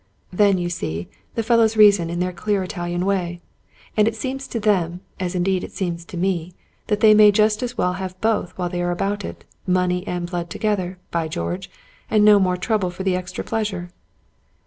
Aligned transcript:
Then, 0.33 0.57
you 0.57 0.67
see, 0.71 1.09
the 1.35 1.43
fellows 1.43 1.77
reason 1.77 2.09
in 2.09 2.17
their 2.19 2.31
clear 2.33 2.63
Italian 2.63 3.05
way; 3.05 3.39
and 3.95 4.07
it 4.07 4.15
seems 4.15 4.47
to 4.47 4.59
them, 4.59 5.01
as 5.19 5.35
indeed 5.35 5.63
it 5.63 5.73
seems 5.73 6.05
to 6.05 6.17
me, 6.17 6.53
that 6.87 7.01
they 7.01 7.13
may 7.13 7.31
just 7.31 7.61
as 7.61 7.77
well 7.77 7.93
have 7.93 8.19
both 8.19 8.51
while 8.57 8.67
they're 8.67 8.89
about 8.89 9.23
it— 9.23 9.45
money 9.77 10.03
and 10.07 10.31
blood 10.31 10.49
together, 10.49 10.97
by 11.11 11.27
George, 11.27 11.69
and 12.09 12.25
no 12.25 12.39
more 12.39 12.57
trouble 12.57 12.89
for 12.89 13.03
the 13.03 13.15
extra 13.15 13.43
pleasure." 13.43 13.91